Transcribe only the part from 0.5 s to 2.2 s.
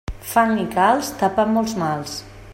i calç tapen molts mals.